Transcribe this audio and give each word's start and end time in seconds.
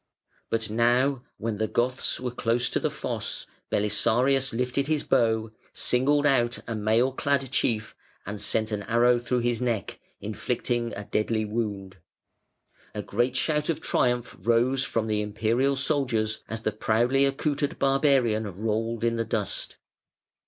But 0.49 0.67
now 0.71 1.21
when 1.37 1.57
the 1.57 1.67
Goths 1.67 2.19
were 2.19 2.31
close 2.31 2.71
to 2.71 2.79
the 2.79 2.89
fosse, 2.89 3.45
Belisarius 3.69 4.51
lifted 4.51 4.87
his 4.87 5.03
bow, 5.03 5.51
singled 5.73 6.25
out 6.25 6.57
a 6.67 6.73
mail 6.73 7.11
clad 7.11 7.51
chief, 7.51 7.95
and 8.25 8.41
sent 8.41 8.71
an 8.71 8.81
arrow 8.89 9.19
through 9.19 9.41
his 9.41 9.61
neck, 9.61 9.99
inflicting 10.19 10.91
a 10.95 11.03
deadly 11.05 11.45
wound. 11.45 11.97
A 12.95 13.03
great 13.03 13.35
shout 13.35 13.69
of 13.69 13.79
triumph 13.79 14.35
rose 14.39 14.83
from 14.83 15.05
the 15.05 15.21
Imperial 15.21 15.75
soldiers 15.75 16.41
as 16.49 16.63
the 16.63 16.71
proudly 16.71 17.23
accoutred 17.23 17.77
barbarian 17.77 18.47
rolled 18.65 19.03
in 19.03 19.17
the 19.17 19.23
dust. 19.25 19.77